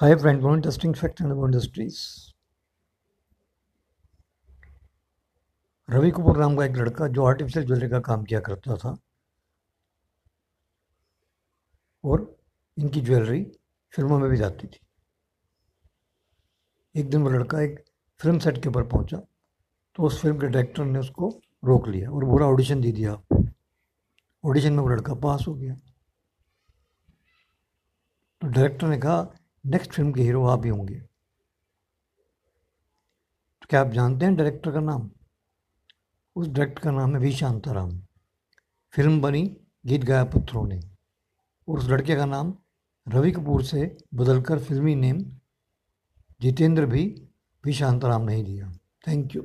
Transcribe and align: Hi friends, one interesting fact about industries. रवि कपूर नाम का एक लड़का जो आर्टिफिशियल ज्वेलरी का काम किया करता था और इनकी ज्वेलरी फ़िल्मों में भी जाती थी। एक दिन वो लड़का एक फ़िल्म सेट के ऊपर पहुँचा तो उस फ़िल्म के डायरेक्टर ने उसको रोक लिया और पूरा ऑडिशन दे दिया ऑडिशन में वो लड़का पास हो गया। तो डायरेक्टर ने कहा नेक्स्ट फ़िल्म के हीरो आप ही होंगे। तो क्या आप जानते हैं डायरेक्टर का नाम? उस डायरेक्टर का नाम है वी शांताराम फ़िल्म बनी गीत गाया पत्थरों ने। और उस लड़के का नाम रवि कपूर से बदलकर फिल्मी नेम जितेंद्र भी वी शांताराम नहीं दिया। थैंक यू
Hi 0.00 0.14
friends, 0.14 0.44
one 0.44 0.56
interesting 0.56 0.92
fact 0.92 1.20
about 1.22 1.44
industries. 1.46 1.98
रवि 5.88 6.10
कपूर 6.16 6.38
नाम 6.38 6.56
का 6.56 6.64
एक 6.64 6.76
लड़का 6.76 7.06
जो 7.16 7.24
आर्टिफिशियल 7.26 7.64
ज्वेलरी 7.66 7.88
का 7.88 8.00
काम 8.08 8.24
किया 8.24 8.40
करता 8.48 8.76
था 8.82 8.94
और 12.04 12.24
इनकी 12.76 13.00
ज्वेलरी 13.00 13.42
फ़िल्मों 13.92 14.18
में 14.18 14.28
भी 14.30 14.36
जाती 14.36 14.66
थी। 14.66 14.80
एक 16.94 17.08
दिन 17.10 17.22
वो 17.22 17.30
लड़का 17.30 17.60
एक 17.60 17.78
फ़िल्म 18.20 18.38
सेट 18.38 18.62
के 18.62 18.68
ऊपर 18.68 18.82
पहुँचा 18.92 19.20
तो 19.96 20.02
उस 20.06 20.20
फ़िल्म 20.22 20.38
के 20.40 20.46
डायरेक्टर 20.48 20.84
ने 20.84 20.98
उसको 20.98 21.28
रोक 21.64 21.88
लिया 21.88 22.10
और 22.10 22.24
पूरा 22.24 22.46
ऑडिशन 22.48 22.80
दे 22.80 22.92
दिया 22.92 23.14
ऑडिशन 24.44 24.72
में 24.72 24.82
वो 24.82 24.88
लड़का 24.88 25.14
पास 25.24 25.44
हो 25.48 25.54
गया। 25.54 25.74
तो 28.42 28.46
डायरेक्टर 28.46 28.86
ने 28.86 28.98
कहा 28.98 29.22
नेक्स्ट 29.66 29.92
फ़िल्म 29.92 30.12
के 30.12 30.22
हीरो 30.22 30.46
आप 30.46 30.64
ही 30.64 30.70
होंगे। 30.70 30.94
तो 33.60 33.66
क्या 33.70 33.80
आप 33.80 33.88
जानते 33.88 34.24
हैं 34.24 34.36
डायरेक्टर 34.36 34.72
का 34.72 34.80
नाम? 34.80 35.10
उस 36.36 36.48
डायरेक्टर 36.48 36.82
का 36.82 36.90
नाम 36.90 37.14
है 37.14 37.20
वी 37.20 37.32
शांताराम 37.32 38.00
फ़िल्म 38.90 39.20
बनी 39.20 39.56
गीत 39.86 40.04
गाया 40.04 40.24
पत्थरों 40.24 40.66
ने। 40.66 40.80
और 41.68 41.78
उस 41.78 41.88
लड़के 41.88 42.16
का 42.16 42.26
नाम 42.26 42.54
रवि 43.08 43.32
कपूर 43.32 43.62
से 43.62 43.96
बदलकर 44.14 44.58
फिल्मी 44.58 44.94
नेम 44.94 45.20
जितेंद्र 46.40 46.86
भी 46.86 47.28
वी 47.64 47.72
शांताराम 47.72 48.22
नहीं 48.22 48.44
दिया। 48.44 48.72
थैंक 49.08 49.36
यू 49.36 49.42